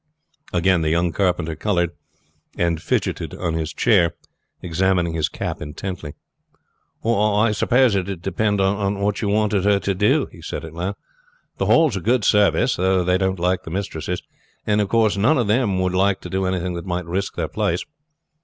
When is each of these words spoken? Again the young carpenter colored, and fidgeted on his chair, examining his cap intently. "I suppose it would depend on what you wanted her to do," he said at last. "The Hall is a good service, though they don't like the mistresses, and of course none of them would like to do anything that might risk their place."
Again 0.51 0.81
the 0.81 0.89
young 0.89 1.11
carpenter 1.11 1.55
colored, 1.55 1.91
and 2.57 2.81
fidgeted 2.81 3.35
on 3.35 3.53
his 3.53 3.71
chair, 3.71 4.15
examining 4.63 5.13
his 5.13 5.29
cap 5.29 5.61
intently. 5.61 6.15
"I 7.05 7.51
suppose 7.51 7.93
it 7.95 8.07
would 8.07 8.23
depend 8.23 8.59
on 8.59 8.99
what 8.99 9.21
you 9.21 9.27
wanted 9.29 9.63
her 9.65 9.77
to 9.81 9.93
do," 9.93 10.27
he 10.31 10.41
said 10.41 10.65
at 10.65 10.73
last. 10.73 10.97
"The 11.59 11.67
Hall 11.67 11.87
is 11.89 11.97
a 11.97 12.01
good 12.01 12.23
service, 12.25 12.77
though 12.77 13.03
they 13.03 13.19
don't 13.19 13.37
like 13.37 13.61
the 13.61 13.69
mistresses, 13.69 14.23
and 14.65 14.81
of 14.81 14.89
course 14.89 15.17
none 15.17 15.37
of 15.37 15.45
them 15.45 15.79
would 15.79 15.93
like 15.93 16.19
to 16.21 16.31
do 16.31 16.45
anything 16.47 16.73
that 16.73 16.85
might 16.87 17.05
risk 17.05 17.35
their 17.35 17.47
place." 17.47 17.85